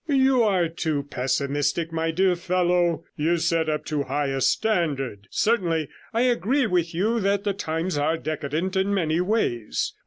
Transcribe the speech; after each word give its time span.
'You 0.07 0.41
are 0.41 0.67
too 0.67 1.03
pessimistic, 1.03 1.91
my 1.93 2.09
dear 2.09 2.35
fellow; 2.35 3.03
you 3.15 3.37
set 3.37 3.69
up 3.69 3.85
too 3.85 4.01
high 4.05 4.29
a 4.29 4.41
standard. 4.41 5.27
Certainly, 5.29 5.89
I 6.11 6.21
agree 6.21 6.65
with 6.65 6.95
you, 6.95 7.19
that 7.19 7.43
the 7.43 7.53
times 7.53 7.99
are 7.99 8.17
decadent 8.17 8.75
in 8.75 8.95
many 8.95 9.21
ways. 9.21 9.93